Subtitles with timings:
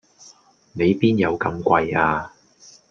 [0.73, 2.33] 你邊有咁貴呀